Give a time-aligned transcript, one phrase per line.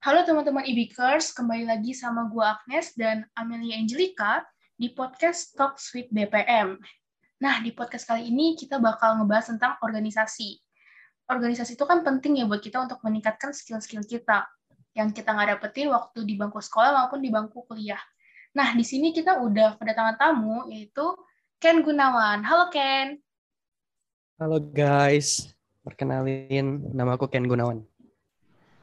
[0.00, 4.40] Halo teman-teman Ibikers, kembali lagi sama gue Agnes dan Amelia Angelica
[4.80, 6.80] di podcast Talks with BPM.
[7.44, 10.56] Nah, di podcast kali ini kita bakal ngebahas tentang organisasi.
[11.28, 14.48] Organisasi itu kan penting ya buat kita untuk meningkatkan skill-skill kita
[14.96, 18.00] yang kita nggak dapetin waktu di bangku sekolah maupun di bangku kuliah.
[18.56, 21.12] Nah, di sini kita udah kedatangan tamu, yaitu
[21.60, 22.40] Ken Gunawan.
[22.40, 23.20] Halo, Ken.
[24.40, 25.52] Halo, guys.
[25.84, 27.89] Perkenalin, nama aku Ken Gunawan.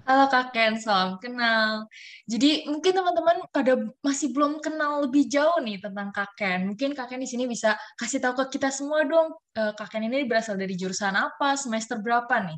[0.07, 1.83] Halo Kak Ken, salam kenal.
[2.23, 6.63] Jadi mungkin teman-teman pada masih belum kenal lebih jauh nih tentang Kak Ken.
[6.63, 10.07] Mungkin Kak Ken di sini bisa kasih tahu ke kita semua dong, eh, Kak Ken
[10.07, 12.55] ini berasal dari jurusan apa, semester berapa nih?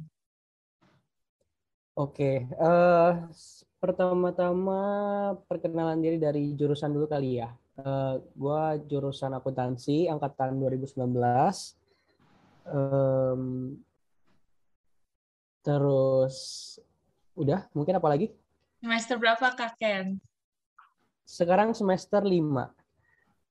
[1.98, 3.18] Oke, uh,
[3.82, 4.82] pertama-tama
[5.50, 7.50] perkenalan diri dari jurusan dulu kali ya.
[7.82, 11.02] Uh, gua jurusan akuntansi angkatan 2019.
[12.70, 13.74] Um,
[15.66, 16.78] terus
[17.40, 18.36] Udah, mungkin apa lagi?
[18.84, 20.20] Semester berapa Kak Ken?
[21.24, 22.68] Sekarang semester 5.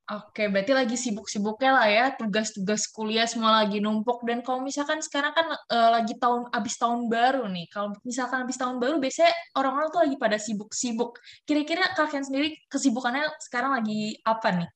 [0.09, 4.25] Oke, berarti lagi sibuk-sibuknya lah ya, tugas-tugas kuliah semua lagi numpuk.
[4.25, 8.57] Dan kalau misalkan sekarang kan uh, lagi tahun abis tahun baru nih, kalau misalkan abis
[8.57, 11.21] tahun baru biasanya orang-orang tuh lagi pada sibuk-sibuk.
[11.45, 14.71] Kira-kira kalian sendiri kesibukannya sekarang lagi apa nih?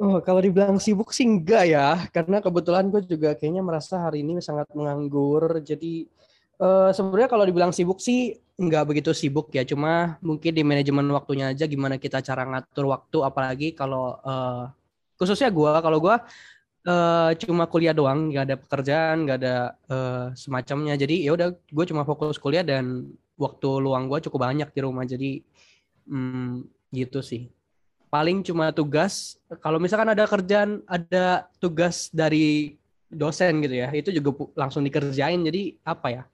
[0.00, 4.40] Oh, kalau dibilang sibuk sih enggak ya, karena kebetulan gue juga kayaknya merasa hari ini
[4.40, 5.60] sangat menganggur.
[5.60, 6.08] Jadi
[6.56, 11.52] Uh, sebenarnya kalau dibilang sibuk sih nggak begitu sibuk ya, cuma mungkin di manajemen waktunya
[11.52, 14.72] aja gimana kita cara ngatur waktu, apalagi kalau uh,
[15.20, 16.16] khususnya gue, kalau gue
[16.88, 19.56] uh, cuma kuliah doang, nggak ada pekerjaan, nggak ada
[19.92, 24.72] uh, semacamnya, jadi ya udah gue cuma fokus kuliah dan waktu luang gue cukup banyak
[24.72, 25.44] di rumah, jadi
[26.08, 26.64] hmm,
[26.96, 27.52] gitu sih.
[28.08, 32.80] Paling cuma tugas, kalau misalkan ada kerjaan, ada tugas dari
[33.12, 36.24] dosen gitu ya, itu juga langsung dikerjain, jadi apa ya?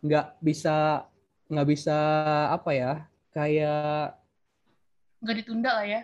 [0.00, 1.06] Nggak bisa
[1.50, 1.96] nggak bisa
[2.56, 2.92] apa ya
[3.34, 4.16] kayak
[5.20, 6.00] nggak ditunda lah ya?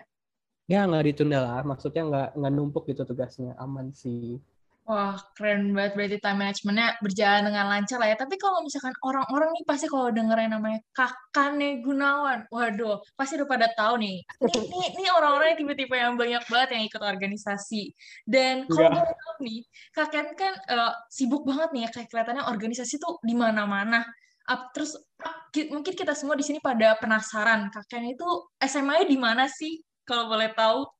[0.67, 1.59] Ya nggak ditunda lah.
[1.65, 3.57] Maksudnya nggak nggak numpuk gitu tugasnya.
[3.57, 4.37] Aman sih
[4.87, 8.15] Wah, keren banget berarti time managementnya berjalan dengan lancar lah ya.
[8.15, 13.67] Tapi kalau misalkan orang-orang nih pasti kalau dengerin namanya Kakane Gunawan, waduh, pasti udah pada
[13.75, 14.23] tahu nih.
[14.47, 17.91] Ini, ini, orang-orang yang tipe-tipe yang banyak banget yang ikut organisasi.
[18.23, 19.11] Dan kalau yeah.
[19.11, 19.59] tahu nih,
[19.91, 24.07] Kakek kan uh, sibuk banget nih ya, kayak kelihatannya organisasi tuh di mana-mana.
[24.47, 25.37] Uh, terus uh,
[25.67, 28.27] mungkin kita semua di sini pada penasaran, Kakek itu
[28.63, 29.83] SMA-nya di mana sih?
[30.07, 30.96] Kalau boleh tahu.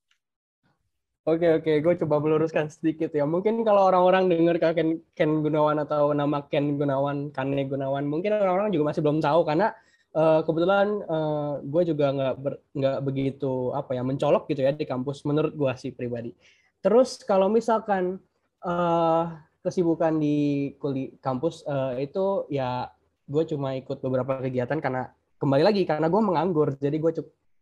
[1.28, 3.28] Oke oke, gue coba meluruskan sedikit ya.
[3.28, 8.72] Mungkin kalau orang-orang dengar Ken, Ken Gunawan atau nama Ken Gunawan, Kane Gunawan, mungkin orang-orang
[8.72, 9.76] juga masih belum tahu karena
[10.16, 12.34] uh, kebetulan uh, gue juga nggak
[12.80, 16.32] nggak begitu apa ya mencolok gitu ya di kampus menurut gue sih pribadi.
[16.80, 18.24] Terus kalau misalkan
[18.64, 19.36] uh,
[19.68, 22.88] kesibukan di kuli kampus uh, itu ya
[23.28, 25.12] gue cuma ikut beberapa kegiatan karena
[25.44, 27.12] kembali lagi karena gue menganggur, jadi gue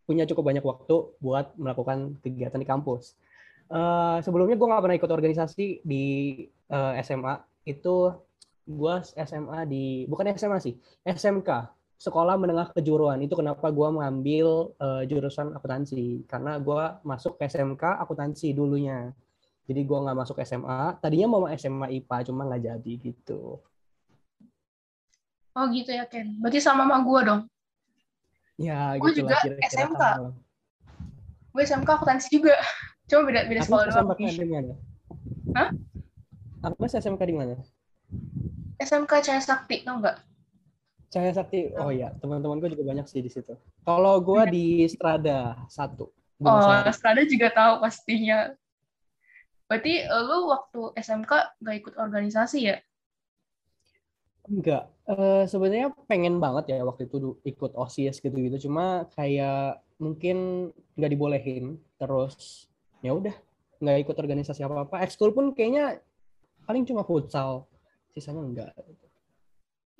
[0.06, 3.18] punya cukup banyak waktu buat melakukan kegiatan di kampus
[3.66, 6.04] Uh, sebelumnya gue nggak pernah ikut organisasi di
[6.70, 7.34] uh, eh, SMA.
[7.66, 8.14] Itu
[8.66, 8.94] gue
[9.26, 11.50] SMA di bukan SMA sih, SMK
[11.98, 13.18] Sekolah Menengah Kejuruan.
[13.22, 19.10] Itu kenapa gue mengambil uh, jurusan akuntansi karena gue masuk ke SMK akuntansi dulunya.
[19.66, 21.02] Jadi gue nggak masuk SMA.
[21.02, 23.58] Tadinya mau SMA IPA cuma nggak jadi gitu.
[25.56, 26.38] Oh gitu ya Ken.
[26.38, 27.40] Berarti sama sama gue dong.
[28.56, 30.02] Ya, gue gitu juga kira -kira SMK.
[31.50, 32.54] Gue SMK akuntansi juga.
[33.06, 34.14] Cuma beda beda sekolah doang.
[34.18, 34.74] SMK di mana?
[35.54, 35.68] Hah?
[36.66, 37.54] Aku SMK di mana?
[38.82, 40.16] SMK Cahaya Sakti, tau nggak?
[41.14, 43.54] Cahaya Sakti, oh iya, teman-temanku juga banyak sih di situ.
[43.86, 46.10] Kalau gue di Strada satu.
[46.42, 48.52] Oh, Strada juga tahu pastinya.
[49.66, 52.76] Berarti eh, lu waktu SMK nggak ikut organisasi ya?
[54.46, 54.90] Enggak.
[55.06, 58.70] Uh, sebenarnya pengen banget ya waktu itu ikut OSIS gitu-gitu.
[58.70, 61.64] Cuma kayak mungkin nggak dibolehin.
[61.98, 62.66] Terus
[63.04, 63.34] ya udah
[63.80, 66.00] nggak ikut organisasi apa apa ekskul pun kayaknya
[66.64, 67.68] paling cuma futsal
[68.16, 68.72] sisanya enggak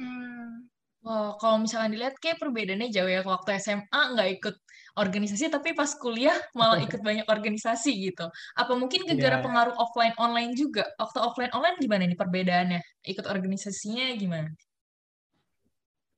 [0.00, 0.70] hmm.
[1.06, 3.22] Wow, kalau misalnya dilihat kayak perbedaannya jauh ya.
[3.22, 4.56] Waktu SMA nggak ikut
[4.98, 8.26] organisasi, tapi pas kuliah malah ikut banyak organisasi gitu.
[8.58, 9.44] Apa mungkin gara-gara yeah.
[9.46, 10.82] pengaruh offline online juga?
[10.98, 12.80] Waktu offline online gimana nih perbedaannya?
[13.06, 14.50] Ikut organisasinya gimana?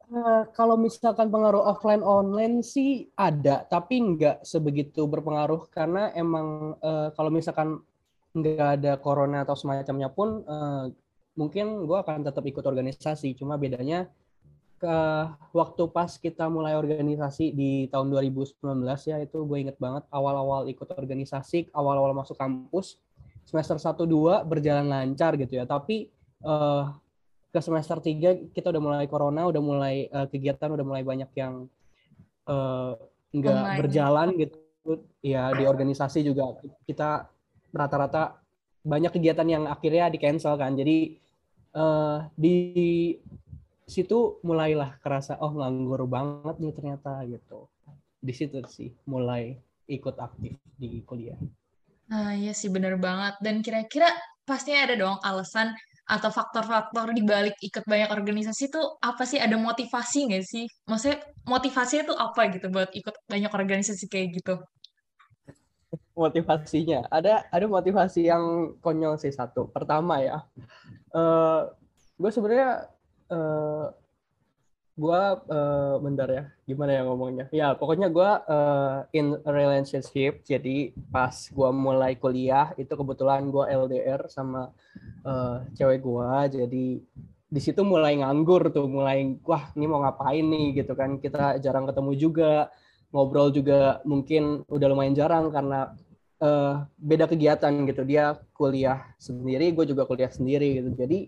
[0.09, 7.13] Uh, kalau misalkan pengaruh offline online sih ada, tapi nggak sebegitu berpengaruh karena emang uh,
[7.13, 7.85] kalau misalkan
[8.33, 10.89] nggak ada corona atau semacamnya pun uh,
[11.37, 13.37] mungkin gue akan tetap ikut organisasi.
[13.37, 14.09] Cuma bedanya
[14.81, 14.97] ke
[15.53, 18.65] waktu pas kita mulai organisasi di tahun 2019
[19.11, 22.97] ya itu gue inget banget awal-awal ikut organisasi, awal-awal masuk kampus
[23.45, 25.69] semester 1 2 berjalan lancar gitu ya.
[25.69, 26.09] Tapi
[26.49, 26.97] uh,
[27.49, 31.65] ke semester 3 kita udah mulai corona, udah mulai uh, kegiatan udah mulai banyak yang
[32.49, 32.93] uh,
[33.33, 33.79] nggak Online.
[33.81, 34.57] berjalan gitu.
[35.21, 36.57] Ya di organisasi juga
[36.89, 37.29] kita
[37.73, 38.41] rata-rata
[38.85, 40.73] banyak kegiatan yang akhirnya di cancel kan.
[40.77, 41.17] Jadi
[41.77, 42.57] uh, di
[43.89, 47.69] situ mulailah kerasa oh nganggur banget nih ternyata gitu.
[48.21, 49.57] Di situ sih mulai
[49.89, 51.41] ikut aktif di kuliah.
[52.09, 53.37] Nah, iya sih bener banget.
[53.45, 54.09] Dan kira-kira
[54.49, 55.77] pastinya ada dong alasan
[56.09, 59.37] atau faktor-faktor di balik ikut banyak organisasi itu apa sih?
[59.37, 60.65] Ada motivasi nggak sih?
[60.89, 64.57] Maksudnya motivasinya itu apa gitu buat ikut banyak organisasi kayak gitu?
[66.17, 69.69] Motivasinya ada ada motivasi yang konyol sih satu.
[69.69, 70.43] Pertama ya,
[71.15, 71.69] uh,
[72.19, 72.89] gue sebenarnya
[73.31, 73.87] uh,
[74.99, 75.23] gue
[75.55, 77.47] uh, bentar ya gimana ya ngomongnya?
[77.55, 84.27] Ya pokoknya gue uh, in relationship jadi pas gue mulai kuliah itu kebetulan gue LDR
[84.27, 84.75] sama
[85.23, 86.87] uh, cewek gue jadi
[87.49, 90.83] di situ mulai nganggur tuh mulai wah ini mau ngapain nih?
[90.83, 92.53] Gitu kan kita jarang ketemu juga
[93.15, 95.95] ngobrol juga mungkin udah lumayan jarang karena
[96.43, 98.03] uh, beda kegiatan gitu.
[98.07, 100.91] Dia kuliah sendiri gue juga kuliah sendiri gitu.
[100.95, 101.19] Jadi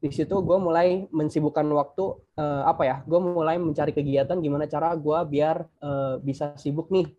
[0.00, 2.04] di situ gue mulai mensibukkan waktu
[2.40, 7.10] uh, apa ya gue mulai mencari kegiatan gimana cara gue biar uh, bisa sibuk nih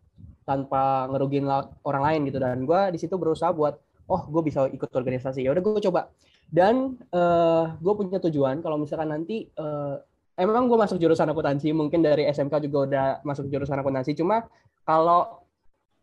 [0.44, 1.46] tanpa ngerugiin
[1.86, 2.40] orang lain gitu.
[2.42, 3.78] Dan gue di situ berusaha buat
[4.10, 5.46] oh gue bisa ikut organisasi.
[5.46, 6.12] Ya udah gue coba.
[6.52, 8.60] Dan uh, gue punya tujuan.
[8.60, 9.96] Kalau misalkan nanti uh,
[10.36, 14.18] emang gue masuk jurusan akuntansi mungkin dari SMK juga udah masuk jurusan akuntansi.
[14.18, 14.44] Cuma
[14.84, 15.41] kalau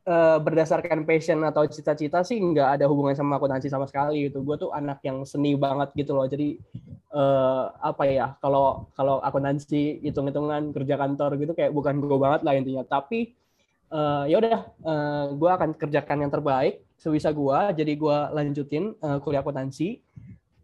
[0.08, 4.40] uh, berdasarkan passion atau cita-cita sih nggak ada hubungan sama akuntansi sama sekali gitu.
[4.40, 6.24] Gue tuh anak yang seni banget gitu loh.
[6.24, 6.56] Jadi
[7.12, 12.54] uh, apa ya kalau kalau akuntansi hitung-hitungan kerja kantor gitu kayak bukan gue banget lah
[12.56, 12.84] intinya.
[12.88, 13.36] Tapi
[13.92, 17.58] uh, ya udah uh, gue akan kerjakan yang terbaik sebisa gue.
[17.76, 20.00] Jadi gue lanjutin uh, kuliah akuntansi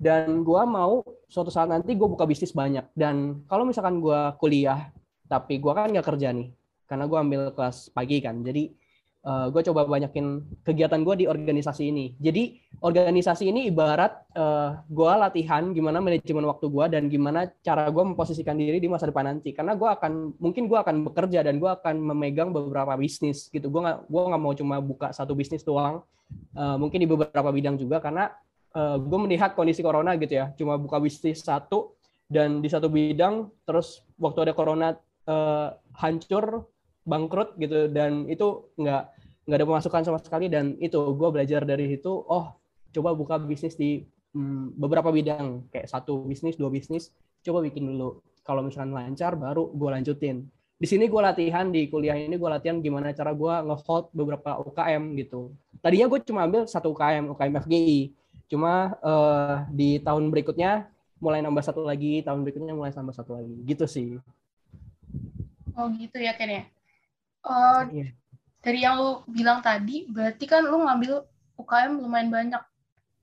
[0.00, 2.88] dan gue mau suatu saat nanti gue buka bisnis banyak.
[2.96, 4.88] Dan kalau misalkan gue kuliah
[5.24, 6.52] tapi gue kan nggak kerja nih
[6.84, 8.40] karena gue ambil kelas pagi kan.
[8.44, 8.83] Jadi
[9.24, 12.12] uh, eh, gue coba banyakin kegiatan gue di organisasi ini.
[12.20, 17.88] Jadi organisasi ini ibarat uh, eh, gue latihan gimana manajemen waktu gue dan gimana cara
[17.88, 19.56] gue memposisikan diri di masa depan nanti.
[19.56, 23.72] Karena gue akan mungkin gue akan bekerja dan gue akan memegang beberapa bisnis gitu.
[23.72, 26.04] Gue nggak gue nggak mau cuma buka satu bisnis doang.
[26.56, 28.32] Uh, mungkin di beberapa bidang juga karena
[28.74, 30.52] uh, gue melihat kondisi corona gitu ya.
[30.54, 31.96] Cuma buka bisnis satu
[32.28, 34.96] dan di satu bidang terus waktu ada corona
[35.28, 36.64] uh, hancur
[37.04, 39.13] bangkrut gitu dan itu nggak
[39.44, 42.56] nggak ada pemasukan sama sekali dan itu gue belajar dari itu oh
[42.96, 47.12] coba buka bisnis di hmm, beberapa bidang kayak satu bisnis dua bisnis
[47.44, 48.24] coba bikin dulu.
[48.44, 50.48] Kalau misalkan lancar baru gue lanjutin.
[50.80, 55.16] Di sini gue latihan di kuliah ini gue latihan gimana cara gue ngehold beberapa UKM
[55.20, 55.52] gitu.
[55.80, 58.00] Tadinya gue cuma ambil satu UKM UKM FGI
[58.48, 63.54] cuma uh, di tahun berikutnya mulai nambah satu lagi tahun berikutnya mulai nambah satu lagi.
[63.64, 64.08] Gitu sih.
[65.76, 66.64] Oh gitu ya Ken ya?
[67.44, 68.12] Uh, yeah
[68.64, 71.28] dari yang lu bilang tadi, berarti kan lu ngambil
[71.60, 72.62] UKM lumayan banyak.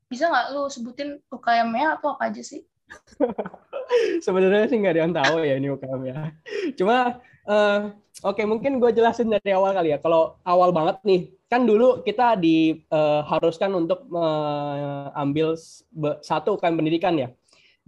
[0.06, 2.62] Bisa nggak lu sebutin UKM-nya atau apa aja sih?
[4.26, 6.30] Sebenarnya sih nggak ada yang tahu ya ini UKM ya.
[6.78, 7.18] Cuma,
[7.50, 7.90] uh,
[8.22, 9.98] oke okay, mungkin gue jelasin dari awal kali ya.
[9.98, 17.18] Kalau awal banget nih, kan dulu kita diharuskan uh, untuk mengambil uh, satu UKM pendidikan
[17.18, 17.34] ya.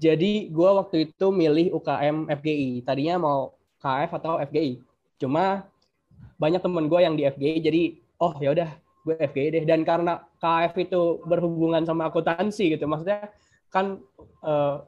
[0.02, 2.82] Jadi gue waktu itu milih UKM FGI.
[2.82, 4.82] Tadinya mau KF atau FGI.
[5.22, 5.70] Cuma
[6.44, 7.84] banyak temen gue yang di FGI jadi
[8.20, 8.70] oh ya udah
[9.04, 9.64] gue FGI deh.
[9.68, 13.32] Dan karena KF itu berhubungan sama akuntansi gitu maksudnya
[13.72, 14.00] kan
[14.44, 14.84] uh,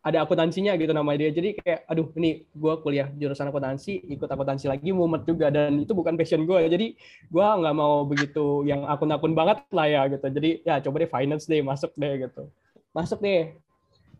[0.00, 1.30] ada akuntansinya gitu namanya dia.
[1.36, 5.52] Jadi kayak aduh ini gue kuliah jurusan akuntansi ikut akuntansi lagi mumet juga.
[5.52, 6.86] Dan itu bukan passion gue jadi
[7.28, 10.26] gue nggak mau begitu yang akun-akun banget lah ya gitu.
[10.26, 12.48] Jadi ya coba deh finance deh masuk deh gitu.
[12.96, 13.54] Masuk deh.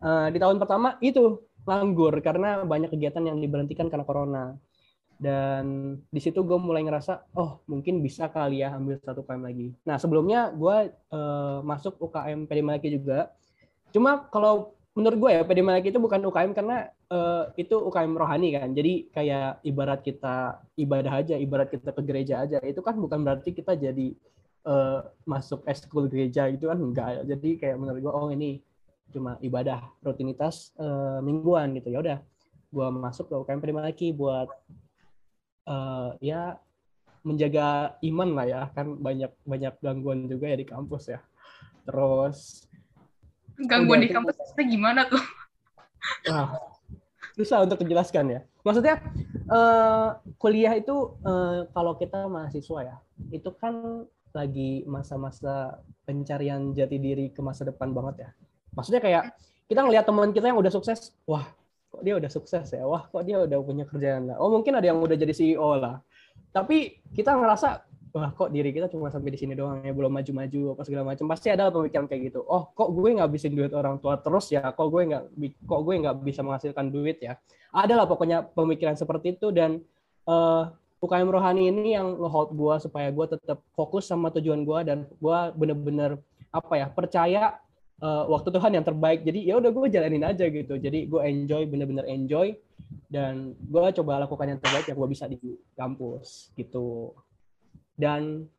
[0.01, 4.57] Uh, di tahun pertama itu nganggur karena banyak kegiatan yang diberhentikan karena corona
[5.21, 9.69] dan di situ gue mulai ngerasa oh mungkin bisa kali ya ambil satu UKM lagi.
[9.85, 13.29] Nah sebelumnya gue uh, masuk UKM PD Malaki juga.
[13.93, 18.57] Cuma kalau menurut gue ya PD Malaki itu bukan UKM karena uh, itu UKM rohani
[18.57, 18.73] kan.
[18.73, 22.57] Jadi kayak ibarat kita ibadah aja ibarat kita ke gereja aja.
[22.65, 24.17] Itu kan bukan berarti kita jadi
[24.65, 28.57] uh, masuk eskul gereja itu kan enggak jadi kayak menurut gue oh ini
[29.13, 31.93] cuma ibadah rutinitas uh, mingguan gitu.
[31.93, 32.17] Ya udah
[32.73, 34.49] gue masuk ke UKM PD Malaki buat
[35.67, 36.57] uh, ya
[37.21, 38.61] menjaga iman lah ya.
[38.73, 41.19] Kan banyak banyak gangguan juga ya di kampus ya.
[41.85, 42.65] Terus
[43.65, 45.21] gangguan di kampus itu gimana tuh?
[46.29, 46.57] Nah,
[47.37, 48.41] susah untuk dijelaskan ya.
[48.61, 49.01] Maksudnya
[49.49, 52.95] uh, kuliah itu uh, kalau kita mahasiswa ya
[53.33, 58.29] itu kan lagi masa-masa pencarian jati diri ke masa depan banget ya.
[58.73, 59.23] Maksudnya kayak
[59.67, 61.47] kita ngelihat teman kita yang udah sukses wah
[61.91, 62.83] kok dia udah sukses ya?
[62.87, 64.39] Wah kok dia udah punya kerjaan lah.
[64.39, 65.99] Oh mungkin ada yang udah jadi CEO lah.
[66.55, 69.91] Tapi kita ngerasa wah kok diri kita cuma sampai di sini doang ya?
[69.91, 71.27] Belum maju-maju apa segala macam.
[71.27, 72.39] Pasti ada pemikiran kayak gitu.
[72.47, 74.71] Oh kok gue nggak bisa duit orang tua terus ya?
[74.71, 75.23] Kok gue nggak
[75.67, 77.35] kok gue nggak bisa menghasilkan duit ya?
[77.75, 79.83] Ada lah pokoknya pemikiran seperti itu dan
[80.31, 80.71] uh,
[81.01, 85.39] UKM Rohani ini yang ngehold gue supaya gue tetap fokus sama tujuan gue dan gue
[85.57, 86.21] bener-bener
[86.53, 87.57] apa ya percaya
[88.01, 89.21] uh, waktu Tuhan yang terbaik.
[89.23, 90.75] Jadi ya udah gue jalanin aja gitu.
[90.75, 92.57] Jadi gue enjoy bener-bener enjoy.
[93.07, 95.37] Dan gue coba lakukan yang terbaik yang gue bisa di
[95.77, 97.15] kampus gitu.
[97.95, 98.49] Dan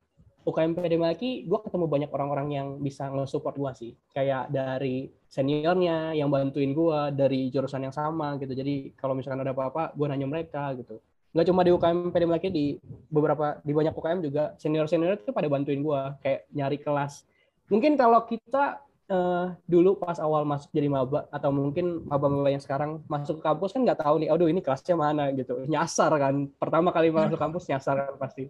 [0.43, 3.93] UKM PDM lagi gue ketemu banyak orang-orang yang bisa nge-support gue sih.
[4.15, 8.55] Kayak dari seniornya yang bantuin gue dari jurusan yang sama gitu.
[8.55, 10.99] Jadi kalau misalkan ada apa-apa gue nanya mereka gitu.
[11.33, 12.65] Nggak cuma di UKM PDM lagi di
[13.09, 17.25] beberapa di banyak UKM juga senior senior itu pada bantuin gue kayak nyari kelas.
[17.73, 23.03] Mungkin kalau kita uh, dulu pas awal masuk jadi maba atau mungkin maba-maba yang sekarang
[23.11, 25.33] masuk ke kampus kan nggak tahu nih aduh ini kelasnya mana?
[25.35, 25.67] gitu.
[25.67, 26.47] Nyasar kan.
[26.61, 28.47] Pertama kali masuk kampus nyasar kan pasti.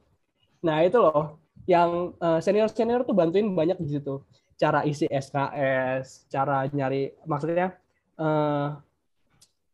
[0.62, 4.22] Nah itu loh, yang uh, senior-senior tuh bantuin banyak di situ.
[4.58, 7.74] Cara isi SKS, cara nyari, maksudnya
[8.18, 8.78] uh,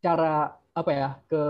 [0.01, 1.43] cara apa ya ke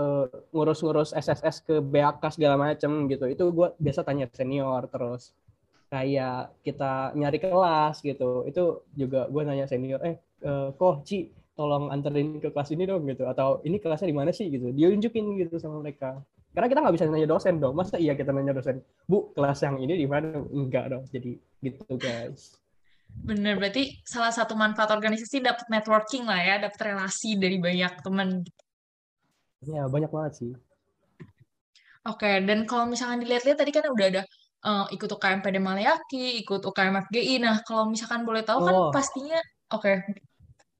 [0.49, 3.29] ngurus-ngurus SSS ke BAK segala macem gitu.
[3.29, 5.31] Itu gue biasa tanya senior terus
[5.89, 8.45] kayak kita nyari kelas gitu.
[8.45, 10.15] Itu juga gue nanya senior, eh
[10.45, 14.31] uh, kok Ci tolong anterin ke kelas ini dong gitu atau ini kelasnya di mana
[14.31, 17.73] sih gitu dia unjukin gitu sama mereka karena kita nggak bisa nanya dosen dong.
[17.77, 20.41] Masa iya kita nanya dosen, Bu, kelas yang ini di mana?
[20.49, 21.05] Enggak dong.
[21.13, 22.57] Jadi gitu guys.
[23.09, 28.45] Bener, berarti salah satu manfaat organisasi dapat networking lah ya, dapat relasi dari banyak teman.
[29.65, 30.51] Ya, banyak banget sih.
[32.07, 34.21] Oke, dan kalau misalkan dilihat-lihat tadi kan udah ada
[34.65, 37.43] uh, ikut UKM PD Malayaki, ikut UKM FGI.
[37.43, 38.91] Nah, kalau misalkan boleh tahu kan oh.
[38.91, 39.39] pastinya,
[39.71, 39.95] oke, okay.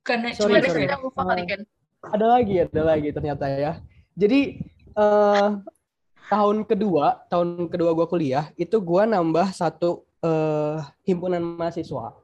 [0.04, 0.88] karena sorry, cuma sorry.
[1.00, 1.62] lupa kali kan.
[2.00, 3.74] Ada lagi, ada lagi ternyata ya.
[4.16, 4.64] Jadi
[4.96, 5.60] uh,
[6.32, 12.16] tahun kedua, tahun kedua gue kuliah, itu gue nambah satu uh, himpunan mahasiswa.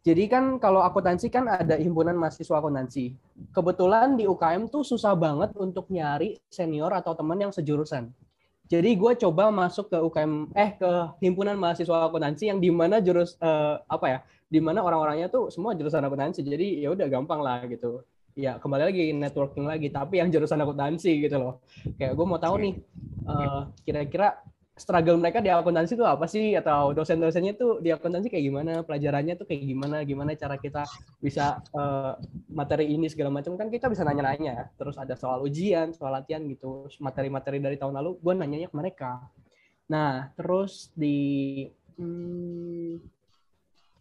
[0.00, 3.12] Jadi kan kalau akuntansi kan ada himpunan mahasiswa akuntansi.
[3.52, 8.08] Kebetulan di UKM tuh susah banget untuk nyari senior atau teman yang sejurusan.
[8.70, 13.34] Jadi gue coba masuk ke UKM eh ke himpunan mahasiswa akuntansi yang di mana jurus
[13.42, 14.18] uh, apa ya?
[14.46, 16.46] Di mana orang-orangnya tuh semua jurusan akuntansi.
[16.46, 18.06] Jadi ya udah gampang lah gitu
[18.38, 21.54] ya kembali lagi networking lagi tapi yang jurusan akuntansi gitu loh
[21.98, 22.74] kayak gue mau tahu nih
[23.26, 24.38] uh, kira-kira
[24.80, 26.56] struggle mereka di akuntansi itu apa sih?
[26.56, 28.72] Atau dosen-dosennya tuh di akuntansi kayak gimana?
[28.80, 30.00] Pelajarannya tuh kayak gimana?
[30.08, 30.88] Gimana cara kita
[31.20, 32.16] bisa uh,
[32.48, 33.60] materi ini segala macam?
[33.60, 34.72] Kan kita bisa nanya-nanya.
[34.80, 36.88] Terus ada soal ujian soal latihan gitu.
[37.04, 39.20] Materi-materi dari tahun lalu gue nanyanya ke mereka.
[39.92, 41.68] Nah terus di
[42.00, 42.96] hmm,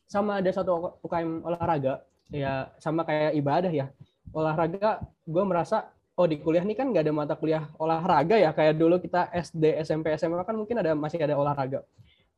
[0.07, 2.07] sama ada satu UKM olahraga.
[2.31, 3.91] Ya sama kayak ibadah ya.
[4.31, 8.51] Olahraga gue merasa oh di kuliah ini kan nggak ada mata kuliah olahraga ya?
[8.51, 11.87] Kayak dulu kita SD SMP SMA kan mungkin ada masih ada olahraga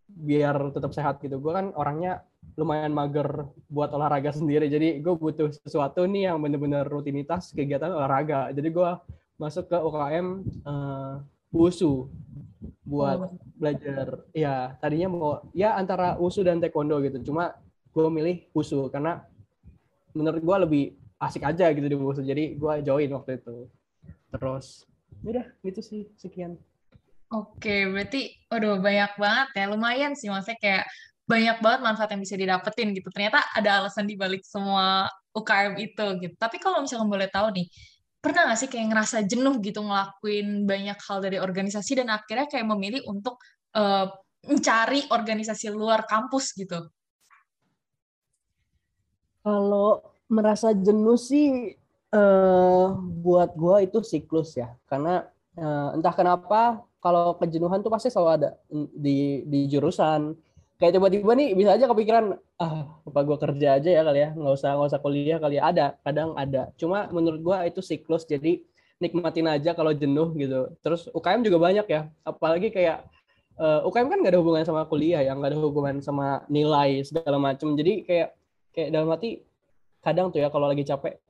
[0.06, 1.42] biar tetap sehat gitu.
[1.42, 2.22] Gue kan orangnya
[2.60, 4.70] lumayan mager buat olahraga sendiri.
[4.70, 8.54] Jadi gue butuh sesuatu nih yang bener-bener rutinitas kegiatan olahraga.
[8.54, 8.90] Jadi gue
[9.42, 10.28] masuk ke UKM
[10.62, 11.14] uh, eh,
[11.50, 12.06] wusu
[12.86, 13.34] buat oh.
[13.58, 14.22] belajar.
[14.38, 17.34] Ya tadinya mau ya antara wusu dan taekwondo gitu.
[17.34, 17.58] Cuma
[17.92, 19.26] gue milih wusu karena
[20.14, 20.86] menurut gue lebih
[21.22, 22.26] asik aja gitu di Busu.
[22.26, 23.70] Jadi gue join waktu itu.
[24.34, 24.90] Terus
[25.22, 26.58] udah gitu sih sekian.
[27.32, 29.66] Oke, berarti waduh banyak banget ya.
[29.70, 30.84] Lumayan sih maksudnya kayak
[31.30, 33.08] banyak banget manfaat yang bisa didapetin gitu.
[33.14, 36.36] Ternyata ada alasan di balik semua UKM itu gitu.
[36.36, 37.72] Tapi kalau misalkan boleh tahu nih,
[38.20, 42.68] pernah nggak sih kayak ngerasa jenuh gitu ngelakuin banyak hal dari organisasi dan akhirnya kayak
[42.68, 43.40] memilih untuk
[43.80, 44.12] uh,
[44.44, 46.92] mencari organisasi luar kampus gitu?
[49.42, 51.76] Kalau merasa jenuh sih
[52.16, 54.72] uh, buat gue itu siklus ya.
[54.88, 55.28] Karena
[55.60, 58.50] uh, entah kenapa kalau kejenuhan tuh pasti selalu ada
[58.96, 60.34] di di jurusan.
[60.80, 64.30] Kayak tiba-tiba nih bisa aja kepikiran ah apa gue kerja aja ya kali ya?
[64.34, 65.64] Nggak usah nggak usah kuliah kali ya.
[65.68, 66.72] Ada kadang ada.
[66.80, 68.64] Cuma menurut gue itu siklus jadi
[68.98, 70.72] nikmatin aja kalau jenuh gitu.
[70.82, 72.10] Terus UKM juga banyak ya.
[72.26, 73.06] Apalagi kayak
[73.62, 77.38] uh, UKM kan nggak ada hubungan sama kuliah ya nggak ada hubungan sama nilai segala
[77.38, 78.30] macam jadi kayak
[78.72, 79.46] kayak dalam hati
[80.02, 81.22] kadang tuh ya kalau lagi capek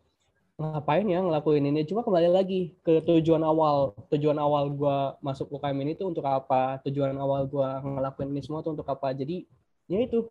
[0.61, 1.81] ngapain ya ngelakuin ini?
[1.89, 3.97] Cuma kembali lagi ke tujuan awal.
[4.13, 6.77] Tujuan awal gue masuk UKM ini tuh untuk apa?
[6.85, 9.11] Tujuan awal gue ngelakuin ini semua tuh untuk apa?
[9.15, 9.49] Jadi
[9.89, 10.29] ya itu.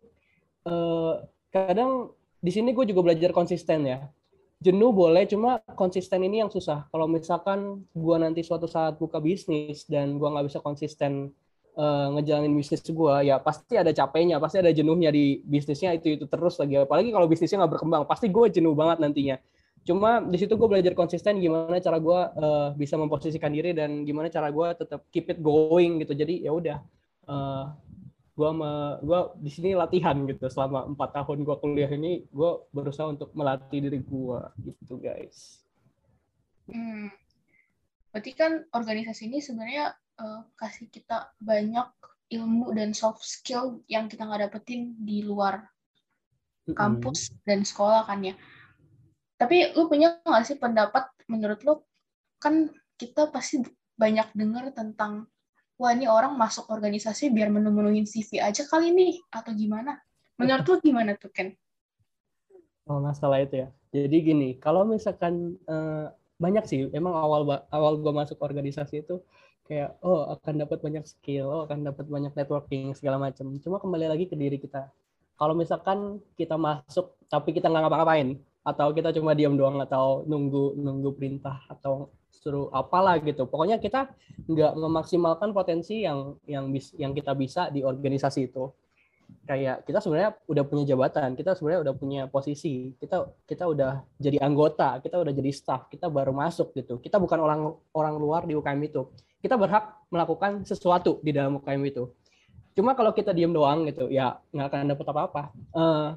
[0.61, 1.13] Eh,
[1.51, 3.99] kadang di sini gue juga belajar konsisten ya.
[4.61, 6.85] Jenuh boleh cuma konsisten ini yang susah.
[6.93, 11.33] Kalau misalkan gue nanti suatu saat buka bisnis dan gue nggak bisa konsisten
[11.81, 16.25] uh, ngejalanin bisnis gue ya pasti ada capeknya pasti ada jenuhnya di bisnisnya itu itu
[16.29, 19.41] terus lagi apalagi kalau bisnisnya nggak berkembang pasti gue jenuh banget nantinya
[19.81, 24.29] cuma di situ gue belajar konsisten gimana cara gue uh, bisa memposisikan diri dan gimana
[24.29, 26.77] cara gue tetap keep it going gitu jadi ya udah
[27.25, 27.73] uh,
[28.31, 28.49] gue
[29.03, 33.83] gue di sini latihan gitu selama empat tahun gue kuliah ini gue berusaha untuk melatih
[33.83, 35.61] diri gue gitu guys.
[36.71, 37.11] Hmm.
[38.11, 41.89] Berarti kan organisasi ini sebenarnya uh, kasih kita banyak
[42.31, 45.67] ilmu dan soft skill yang kita nggak dapetin di luar
[46.71, 47.43] kampus mm-hmm.
[47.43, 48.37] dan sekolah kan ya.
[49.35, 51.81] Tapi lu punya nggak sih pendapat menurut lu
[52.37, 53.65] kan kita pasti
[53.97, 55.25] banyak dengar tentang
[55.81, 59.97] wah ini orang masuk organisasi biar menu-menuhin CV aja kali nih atau gimana?
[60.37, 61.57] Menurut lu gimana tuh Ken?
[62.85, 63.69] Oh masalah itu ya.
[63.91, 66.07] Jadi gini, kalau misalkan uh,
[66.39, 69.19] banyak sih, emang awal awal gue masuk organisasi itu
[69.71, 73.55] kayak oh akan dapat banyak skill, oh akan dapat banyak networking segala macam.
[73.63, 74.91] Cuma kembali lagi ke diri kita.
[75.39, 78.35] Kalau misalkan kita masuk tapi kita nggak ngapa-ngapain
[78.67, 83.47] atau kita cuma diam doang atau nunggu nunggu perintah atau suruh apalah gitu.
[83.47, 84.11] Pokoknya kita
[84.43, 88.75] nggak memaksimalkan potensi yang yang bis, yang kita bisa di organisasi itu
[89.47, 94.43] kayak kita sebenarnya udah punya jabatan, kita sebenarnya udah punya posisi, kita kita udah jadi
[94.43, 96.99] anggota, kita udah jadi staff, kita baru masuk gitu.
[96.99, 97.61] Kita bukan orang
[97.95, 99.07] orang luar di UKM itu.
[99.41, 102.13] Kita berhak melakukan sesuatu di dalam UKM itu.
[102.77, 105.43] Cuma kalau kita diem doang gitu, ya nggak akan dapat apa-apa.
[105.75, 106.09] Uh,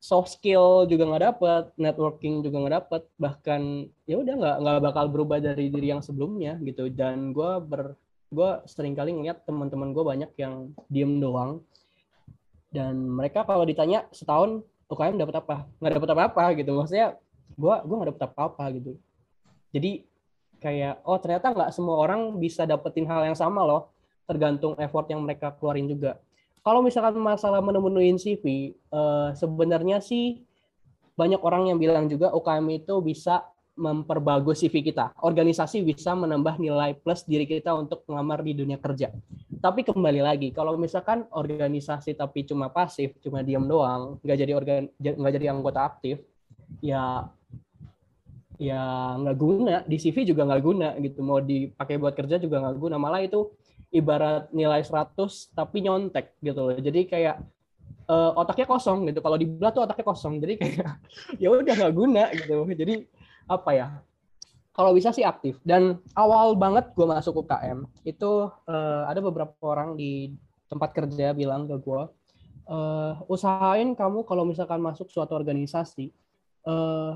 [0.00, 5.04] soft skill juga nggak dapet, networking juga nggak dapet, bahkan ya udah nggak nggak bakal
[5.12, 6.88] berubah dari diri yang sebelumnya gitu.
[6.90, 7.94] Dan gue ber
[8.26, 11.62] gue sering kali ngeliat teman-teman gue banyak yang diem doang
[12.74, 17.14] dan mereka kalau ditanya setahun UKM dapat apa nggak dapat apa-apa gitu maksudnya
[17.54, 18.92] gue gue nggak dapat apa-apa gitu
[19.70, 20.02] jadi
[20.58, 23.92] kayak oh ternyata nggak semua orang bisa dapetin hal yang sama loh
[24.26, 26.18] tergantung effort yang mereka keluarin juga
[26.66, 30.42] kalau misalkan masalah menemuin CV uh, eh, sebenarnya sih
[31.16, 33.46] banyak orang yang bilang juga UKM itu bisa
[33.76, 35.12] memperbagus CV kita.
[35.20, 39.12] Organisasi bisa menambah nilai plus diri kita untuk melamar di dunia kerja.
[39.60, 44.82] Tapi kembali lagi, kalau misalkan organisasi tapi cuma pasif, cuma diam doang, nggak jadi organ,
[44.96, 46.24] nggak jadi anggota aktif,
[46.80, 47.28] ya
[48.56, 52.76] ya nggak guna di CV juga nggak guna gitu mau dipakai buat kerja juga nggak
[52.80, 53.52] guna malah itu
[53.92, 55.12] ibarat nilai 100
[55.52, 57.36] tapi nyontek gitu jadi kayak
[58.10, 60.98] uh, otaknya kosong gitu kalau dibelah tuh otaknya kosong jadi kayak
[61.42, 62.66] ya udah nggak guna gitu.
[62.66, 62.94] Jadi
[63.46, 63.88] apa ya
[64.74, 65.58] kalau bisa sih aktif.
[65.64, 70.34] Dan awal banget gue masuk UKM itu uh, ada beberapa orang di
[70.66, 72.02] tempat kerja bilang ke gue
[72.66, 76.10] uh, usahain kamu kalau misalkan masuk suatu organisasi
[76.66, 77.14] uh,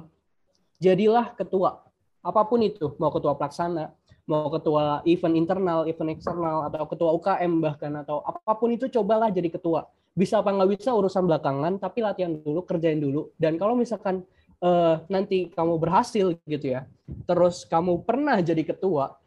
[0.80, 1.84] jadilah ketua.
[2.20, 3.92] Apa pun itu mau ketua pelaksana
[4.30, 9.26] mau ketua event internal event eksternal atau ketua UKM bahkan atau apa pun itu cobalah
[9.26, 9.90] jadi ketua.
[10.14, 13.34] Bisa apa nggak bisa urusan belakangan tapi latihan dulu kerjain dulu.
[13.34, 14.22] Dan kalau misalkan
[14.62, 16.86] uh, nanti kamu berhasil gitu ya,
[17.26, 19.18] terus kamu pernah jadi ketua,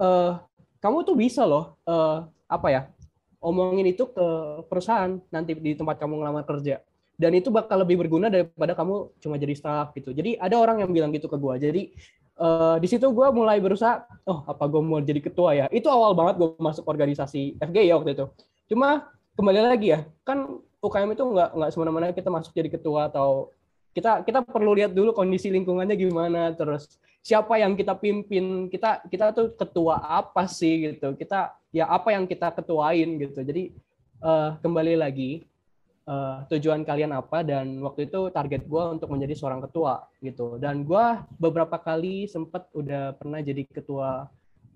[0.00, 0.40] uh,
[0.80, 2.82] kamu tuh bisa loh uh, apa ya
[3.40, 4.26] omongin itu ke
[4.68, 6.80] perusahaan nanti di tempat kamu ngelamar kerja
[7.20, 10.16] dan itu bakal lebih berguna daripada kamu cuma jadi staff gitu.
[10.16, 11.54] Jadi ada orang yang bilang gitu ke gue.
[11.60, 11.82] Jadi
[12.40, 15.66] uh, di situ gue mulai berusaha, oh apa gue mau jadi ketua ya?
[15.68, 18.24] Itu awal banget gue masuk organisasi FG ya waktu itu.
[18.72, 23.52] Cuma kembali lagi ya, kan UKM itu nggak nggak semena-mena kita masuk jadi ketua atau
[23.92, 29.34] kita kita perlu lihat dulu kondisi lingkungannya gimana terus siapa yang kita pimpin kita kita
[29.34, 33.74] tuh ketua apa sih gitu kita ya apa yang kita ketuain gitu jadi
[34.22, 35.49] uh, kembali lagi
[36.10, 40.58] uh, tujuan kalian apa dan waktu itu target gue untuk menjadi seorang ketua gitu.
[40.58, 41.04] Dan gue
[41.38, 44.26] beberapa kali sempat udah pernah jadi ketua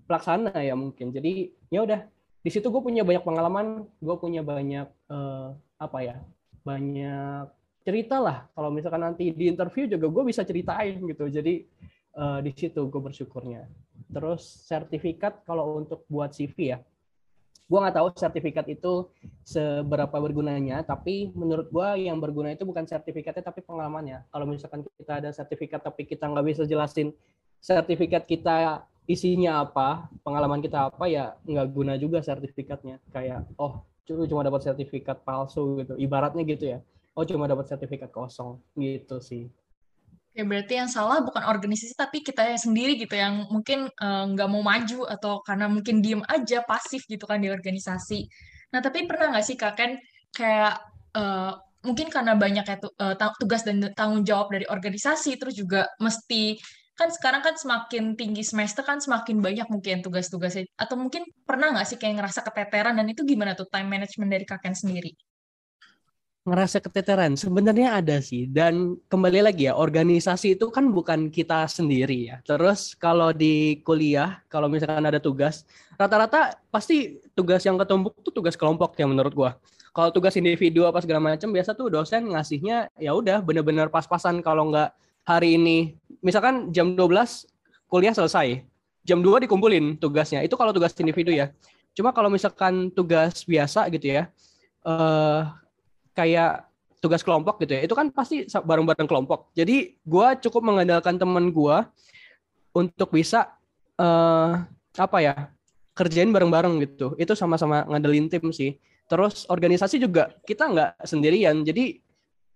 [0.07, 1.11] pelaksana ya mungkin.
[1.11, 2.07] Jadi ya udah
[2.39, 6.15] di situ gue punya banyak pengalaman gue punya banyak uh, apa ya
[6.63, 7.51] banyak
[7.83, 8.47] cerita lah.
[8.55, 11.27] Kalau misalkan nanti di interview juga gue bisa ceritain gitu.
[11.27, 11.67] Jadi
[12.15, 13.67] uh, di situ gue bersyukurnya.
[14.09, 16.79] Terus sertifikat kalau untuk buat CV ya
[17.65, 19.09] gue nggak tahu sertifikat itu
[19.41, 24.21] seberapa bergunanya tapi menurut gue yang berguna itu bukan sertifikatnya tapi pengalamannya.
[24.29, 27.09] Kalau misalkan kita ada sertifikat tapi kita nggak bisa jelasin
[27.57, 33.01] sertifikat kita isinya apa pengalaman kita apa ya nggak guna juga sertifikatnya.
[33.09, 35.97] Kayak oh cuma dapat sertifikat palsu gitu.
[35.97, 36.79] Ibaratnya gitu ya.
[37.17, 38.61] Oh cuma dapat sertifikat kosong.
[38.77, 39.49] Gitu sih
[40.35, 44.51] Ya berarti yang salah bukan organisasi tapi kita sendiri gitu yang mungkin eh, nggak uh,
[44.51, 48.27] mau maju atau karena mungkin diem aja pasif gitu kan di organisasi.
[48.75, 49.95] Nah tapi pernah nggak sih kak Ken
[50.35, 50.75] kayak
[51.15, 51.55] uh,
[51.87, 56.59] mungkin karena banyak ya uh, tugas dan tanggung jawab dari organisasi terus juga mesti
[56.95, 61.87] kan sekarang kan semakin tinggi semester kan semakin banyak mungkin tugas-tugasnya atau mungkin pernah nggak
[61.87, 65.11] sih kayak ngerasa keteteran dan itu gimana tuh time management dari kakek sendiri?
[66.45, 67.33] Ngerasa keteteran.
[67.33, 72.37] Sebenarnya ada sih dan kembali lagi ya organisasi itu kan bukan kita sendiri ya.
[72.45, 75.65] Terus kalau di kuliah kalau misalkan ada tugas
[75.97, 79.51] rata-rata pasti tugas yang ketumpuk tuh tugas kelompok ya menurut gua.
[79.89, 84.69] Kalau tugas individu apa segala macam biasa tuh dosen ngasihnya ya udah bener-bener pas-pasan kalau
[84.69, 84.93] nggak
[85.25, 85.97] hari ini.
[86.21, 87.49] Misalkan jam 12
[87.89, 88.61] kuliah selesai
[89.01, 90.45] jam 2 dikumpulin tugasnya.
[90.45, 91.49] Itu kalau tugas individu ya.
[91.97, 94.29] Cuma kalau misalkan tugas biasa gitu ya
[94.85, 95.64] eh
[96.15, 96.65] kayak
[97.03, 97.81] tugas kelompok gitu ya.
[97.85, 99.53] Itu kan pasti bareng-bareng kelompok.
[99.53, 101.77] Jadi gue cukup mengandalkan teman gue
[102.73, 103.53] untuk bisa
[104.01, 105.33] uh, apa ya
[105.93, 107.13] kerjain bareng-bareng gitu.
[107.21, 108.81] Itu sama-sama ngandelin tim sih.
[109.05, 111.61] Terus organisasi juga kita nggak sendirian.
[111.61, 112.01] Jadi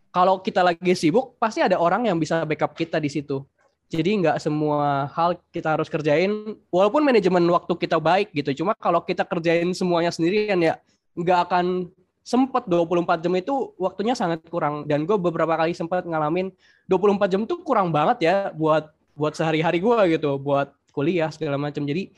[0.10, 3.46] kalau kita lagi sibuk pasti ada orang yang bisa backup kita di situ.
[3.90, 8.62] Jadi nggak semua hal kita harus kerjain walaupun manajemen waktu kita baik gitu.
[8.62, 10.78] Cuma kalau kita kerjain semuanya sendirian ya
[11.18, 11.90] nggak akan
[12.30, 14.86] sempat 24 jam itu waktunya sangat kurang.
[14.86, 16.54] Dan gue beberapa kali sempat ngalamin
[16.86, 21.82] 24 jam tuh kurang banget ya buat buat sehari-hari gue gitu buat kuliah segala macam.
[21.90, 22.14] Jadi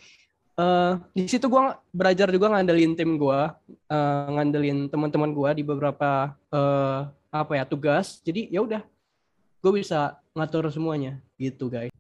[0.60, 1.64] uh, di situ gue
[1.96, 3.40] belajar juga ngandelin tim gue
[3.88, 8.20] uh, ngandelin teman-teman gue di beberapa uh, apa ya tugas.
[8.20, 8.84] Jadi ya udah
[9.64, 11.96] gue bisa ngatur semuanya gitu guys.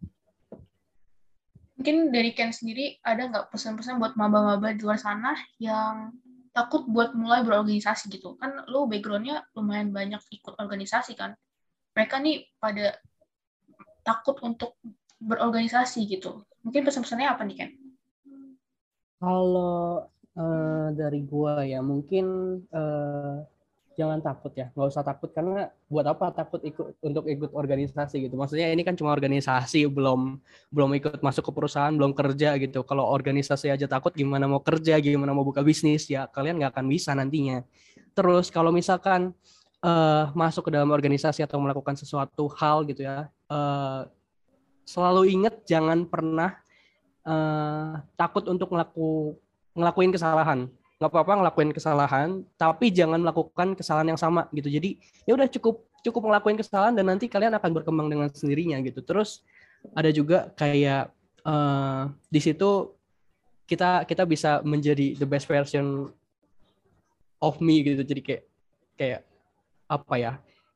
[1.79, 6.13] Mungkin dari Ken sendiri ada nggak pesan-pesan buat maba-maba di luar sana yang
[6.51, 8.35] takut buat mulai berorganisasi gitu.
[8.39, 11.35] Kan lo backgroundnya lumayan banyak ikut organisasi kan.
[11.95, 12.95] Mereka nih pada
[14.03, 14.75] takut untuk
[15.21, 16.43] berorganisasi gitu.
[16.63, 17.71] Mungkin pesan-pesannya apa nih Ken?
[19.21, 20.05] Kalau
[20.37, 23.45] uh, dari gua ya mungkin uh,
[24.01, 28.33] jangan takut ya nggak usah takut karena buat apa takut ikut untuk ikut organisasi gitu.
[28.33, 30.41] Maksudnya ini kan cuma organisasi belum
[30.73, 32.81] belum ikut masuk ke perusahaan belum kerja gitu.
[32.81, 36.09] Kalau organisasi aja takut gimana mau kerja gimana mau buka bisnis?
[36.09, 37.61] Ya kalian nggak akan bisa nantinya.
[38.17, 39.37] Terus kalau misalkan
[39.85, 44.07] uh, masuk ke dalam organisasi atau melakukan sesuatu hal gitu ya uh,
[44.85, 46.57] selalu ingat jangan pernah
[47.25, 49.37] uh, takut untuk ngelaku
[49.77, 50.69] ngelakuin kesalahan
[51.01, 54.69] nggak apa-apa ngelakuin kesalahan tapi jangan melakukan kesalahan yang sama gitu.
[54.69, 59.01] Jadi ya udah cukup cukup ngelakuin kesalahan dan nanti kalian akan berkembang dengan sendirinya gitu.
[59.01, 59.41] Terus
[59.97, 61.09] ada juga kayak
[61.41, 62.93] uh, di situ
[63.65, 66.13] kita kita bisa menjadi the best version
[67.41, 68.05] of me gitu.
[68.05, 68.43] Jadi kayak
[68.93, 69.21] kayak
[69.89, 70.33] apa ya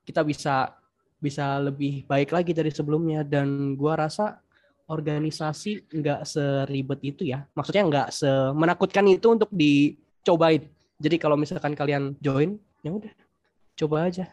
[0.10, 0.74] kita bisa
[1.22, 3.22] bisa lebih baik lagi dari sebelumnya.
[3.22, 4.42] Dan gua rasa
[4.90, 7.46] organisasi nggak seribet itu ya.
[7.54, 10.66] Maksudnya nggak semenakutkan itu untuk di cobain.
[10.98, 13.14] Jadi kalau misalkan kalian join, ya udah,
[13.78, 14.26] coba aja.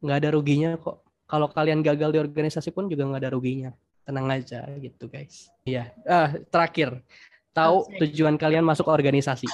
[0.00, 1.02] Nggak ada ruginya kok.
[1.26, 3.70] Kalau kalian gagal di organisasi pun juga nggak ada ruginya.
[4.06, 5.48] Tenang aja gitu guys.
[5.66, 5.90] Iya.
[6.04, 7.00] Ah, terakhir,
[7.56, 9.48] tahu tujuan kalian masuk organisasi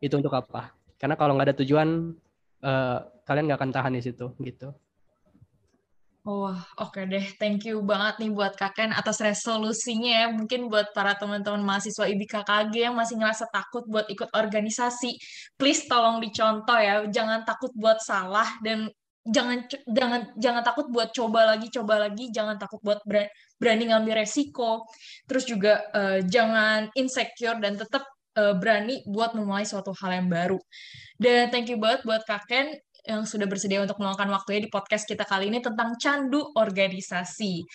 [0.00, 0.72] itu untuk apa?
[0.96, 2.12] Karena kalau nggak ada tujuan,
[2.64, 4.72] uh, kalian nggak akan tahan di situ gitu.
[6.20, 7.26] Wah, oke okay deh.
[7.40, 10.26] Thank you banget nih buat Kaken atas resolusinya ya.
[10.28, 15.16] Mungkin buat para teman-teman mahasiswa IBKKG yang masih ngerasa takut buat ikut organisasi,
[15.56, 17.08] please tolong dicontoh ya.
[17.08, 18.92] Jangan takut buat salah dan
[19.24, 23.00] jangan jangan jangan takut buat coba lagi coba lagi jangan takut buat
[23.60, 24.88] berani ngambil resiko
[25.28, 28.08] terus juga uh, jangan insecure dan tetap
[28.40, 30.56] uh, berani buat memulai suatu hal yang baru
[31.20, 32.72] dan thank you banget buat Kaken
[33.10, 37.66] yang sudah bersedia untuk meluangkan waktunya di podcast kita kali ini tentang candu organisasi.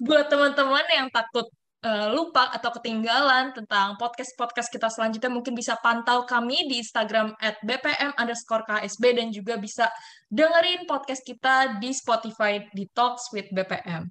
[0.00, 1.44] Buat teman-teman yang takut
[1.84, 7.60] uh, lupa atau ketinggalan tentang podcast-podcast kita selanjutnya, mungkin bisa pantau kami di Instagram at
[7.62, 9.86] bpm underscore ksb dan juga bisa
[10.32, 14.08] dengerin podcast kita di Spotify di Talks with BPM.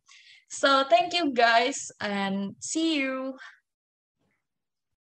[0.47, 3.35] So, thank you guys and see you.